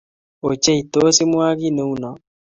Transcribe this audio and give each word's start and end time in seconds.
Ochei! 0.47 0.81
Tos 0.91 1.17
imwa 1.23 1.47
kiy 1.59 1.71
neuno 1.75 2.11